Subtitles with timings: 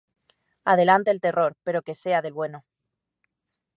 [0.65, 2.65] Adelante el terror, pero que sea del bueno.